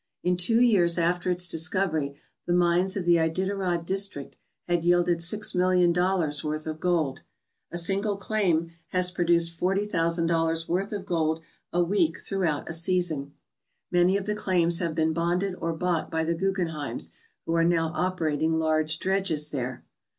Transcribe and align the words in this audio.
In 0.23 0.35
two 0.35 0.59
years 0.59 0.97
after 0.97 1.29
its 1.29 1.47
discovery 1.47 2.19
the 2.47 2.53
mines 2.53 2.97
of 2.97 3.05
the 3.05 3.17
Iditarod 3.19 3.85
district 3.85 4.35
had 4.67 4.83
yielded 4.83 5.21
six 5.21 5.53
million 5.53 5.93
dollars' 5.93 6.43
worth 6.43 6.65
of 6.65 6.79
gold. 6.79 7.19
A 7.71 7.77
single 7.77 8.17
claim 8.17 8.71
has 8.87 9.11
produced 9.11 9.51
forty 9.53 9.85
thousand 9.85 10.25
dollars' 10.25 10.67
worth 10.67 10.91
of 10.91 11.05
gold 11.05 11.43
a 11.71 11.83
week 11.83 12.19
throughout 12.19 12.67
a 12.67 12.73
season. 12.73 13.35
Many 13.91 14.17
of 14.17 14.25
the 14.25 14.33
claims 14.33 14.79
have 14.79 14.95
been 14.95 15.13
bonded 15.13 15.53
or 15.59 15.71
bought 15.71 16.09
by 16.09 16.23
the 16.23 16.33
Guggenheims, 16.33 17.11
who 17.45 17.53
are 17.53 17.63
now 17.63 17.91
operating 17.93 18.57
large 18.57 18.97
dredges 18.97 19.51
there. 19.51 19.85